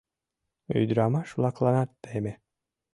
Ӱдырамаш-влакланат 0.81 1.89
теме. 2.03 2.33